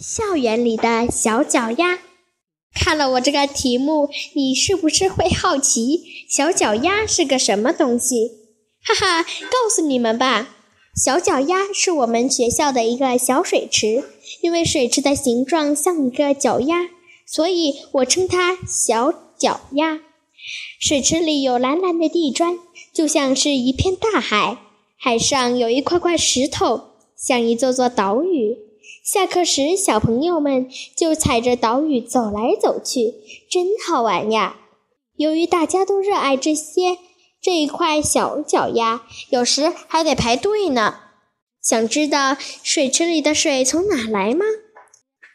[0.00, 1.98] 校园里的小脚丫，
[2.74, 8.30] 看了我这个题目，你是不是会好奇小脚丫是个什么东西？
[8.82, 10.56] 哈哈，告诉你们吧，
[10.96, 14.04] 小脚丫是我们学校的一个小水池，
[14.40, 16.88] 因为水池的形状像一个脚丫，
[17.26, 20.00] 所以我称它小脚丫。
[20.80, 22.58] 水池里有蓝蓝的地砖，
[22.94, 24.56] 就像是一片大海，
[24.96, 28.69] 海上有一块块石头，像一座座岛屿。
[29.02, 33.14] 下课时，小朋友们就踩着岛屿走来走去，
[33.50, 34.58] 真好玩呀！
[35.16, 36.98] 由于大家都热爱这些
[37.40, 41.00] 这一块小脚丫，有时还得排队呢。
[41.62, 44.44] 想知道水池里的水从哪来吗？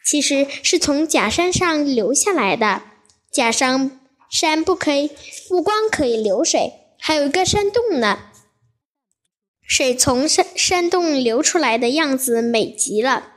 [0.06, 2.84] 其实是从假山上流下来的。
[3.32, 5.10] 假山山不可以
[5.50, 8.30] 不光可以流水，还有一个山洞呢。
[9.68, 13.32] 水从山山洞流出来的样子美极了。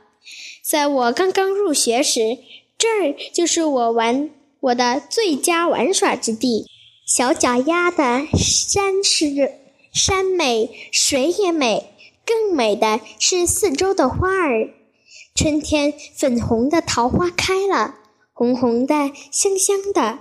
[0.69, 2.37] 在我刚刚入学时，
[2.77, 6.67] 这儿就是我玩我的最佳玩耍之地。
[7.07, 9.25] 小脚丫的山是
[9.91, 11.89] 山美，水也美，
[12.23, 14.69] 更美的是四周的花儿。
[15.33, 17.95] 春天，粉红的桃花开了，
[18.31, 20.19] 红红的，香香的。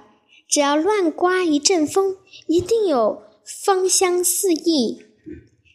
[0.48, 5.02] 只要乱刮一阵风，一定有芳香四溢。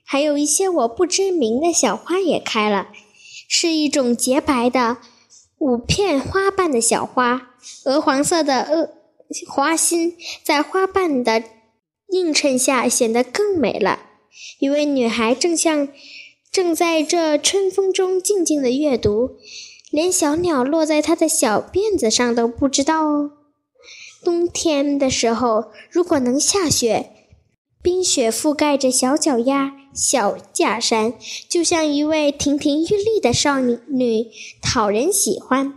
[0.03, 2.87] 还有一些我不知名的小花也开了。
[3.47, 4.97] 是一种洁白的
[5.57, 7.49] 五片花瓣的小花，
[7.85, 8.89] 鹅黄色的鹅
[9.47, 11.43] 花心在花瓣的
[12.09, 13.99] 映衬下显得更美了。
[14.59, 15.87] 一位女孩正像
[16.51, 19.37] 正在这春风中静静的阅读，
[19.91, 23.31] 连小鸟落在她的小辫子上都不知道哦。
[24.23, 27.11] 冬天的时候，如果能下雪。
[27.81, 31.13] 冰雪覆盖着小脚丫、小假山，
[31.49, 34.27] 就像一位亭亭玉立的少女，
[34.61, 35.73] 讨人喜欢。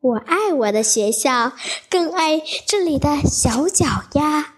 [0.00, 1.52] 我爱我的学校，
[1.90, 4.55] 更爱这里的小脚丫。